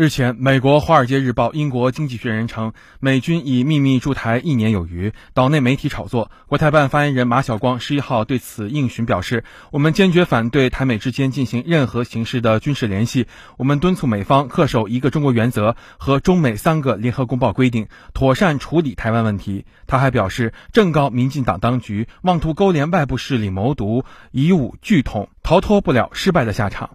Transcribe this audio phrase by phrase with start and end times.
[0.00, 6.30] 日前，美国《华尔街日报》、英国《经济学人》称，美军已秘密驻台一年有余，岛内媒体炒作。
[6.46, 13.26] 国台办发言人马晓光十一号对此应询表示：“我们坚决反对台美之间进行任何形式的军事联系，
[13.58, 26.90] 我们敦促美方恪守一个中国原则和中美三个联合公报规定，妥善处理台湾问题。”他还表示，正告民进党当局，妄图勾连外部势力谋独，以武拒统，逃脱不了失败的下场。